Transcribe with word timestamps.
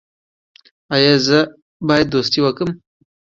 ایا 0.95 1.13
زه 1.27 1.37
باید 1.87 2.07
دوستي 2.13 2.39
وکړم؟ 2.43 2.69